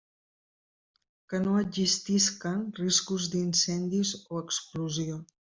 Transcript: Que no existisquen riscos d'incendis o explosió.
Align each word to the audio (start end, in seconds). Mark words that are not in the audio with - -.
Que 1.33 1.41
no 1.43 1.53
existisquen 1.63 2.65
riscos 2.81 3.29
d'incendis 3.35 4.15
o 4.25 4.43
explosió. 4.47 5.21